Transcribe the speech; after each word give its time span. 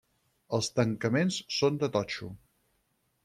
Els 0.57 0.69
tancaments 0.79 1.37
són 1.57 1.77
de 1.83 1.91
totxo. 1.97 2.31